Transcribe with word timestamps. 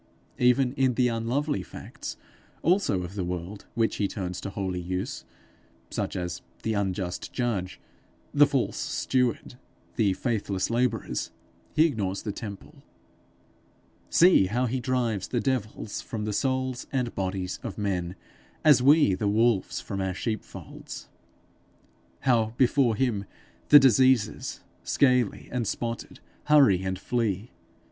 Even 0.39 0.73
in 0.73 0.95
the 0.95 1.09
unlovely 1.09 1.61
facts 1.61 2.17
also 2.63 3.03
of 3.03 3.13
the 3.13 3.23
world 3.23 3.65
which 3.75 3.97
he 3.97 4.07
turns 4.07 4.41
to 4.41 4.49
holy 4.49 4.79
use, 4.81 5.25
such 5.91 6.15
as 6.15 6.41
the 6.63 6.73
unjust 6.73 7.31
judge, 7.31 7.79
the 8.33 8.47
false 8.47 8.77
steward, 8.79 9.59
the 9.97 10.13
faithless 10.13 10.71
labourers, 10.71 11.29
he 11.75 11.85
ignores 11.85 12.23
the 12.23 12.31
temple. 12.31 12.81
See 14.09 14.47
how 14.47 14.65
he 14.65 14.79
drives 14.79 15.27
the 15.27 15.39
devils 15.39 16.01
from 16.01 16.25
the 16.25 16.33
souls 16.33 16.87
and 16.91 17.13
bodies 17.13 17.59
of 17.61 17.77
men, 17.77 18.15
as 18.65 18.81
we 18.81 19.13
the 19.13 19.27
wolves 19.27 19.81
from 19.81 20.01
our 20.01 20.15
sheepfolds! 20.15 21.09
how 22.21 22.55
before 22.57 22.95
him 22.95 23.25
the 23.69 23.77
diseases, 23.77 24.61
scaly 24.83 25.47
and 25.51 25.67
spotted, 25.67 26.19
hurry 26.45 26.81
and 26.81 26.97
flee! 26.97 27.51